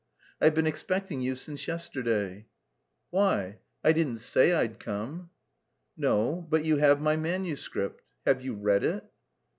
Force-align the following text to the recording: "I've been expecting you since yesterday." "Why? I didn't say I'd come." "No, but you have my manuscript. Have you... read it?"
"I've 0.41 0.55
been 0.55 0.65
expecting 0.65 1.21
you 1.21 1.35
since 1.35 1.67
yesterday." 1.67 2.47
"Why? 3.11 3.59
I 3.83 3.91
didn't 3.93 4.17
say 4.17 4.51
I'd 4.51 4.79
come." 4.79 5.29
"No, 5.95 6.47
but 6.49 6.65
you 6.65 6.77
have 6.77 6.99
my 6.99 7.15
manuscript. 7.17 8.01
Have 8.25 8.41
you... 8.43 8.55
read 8.55 8.83
it?" 8.83 9.03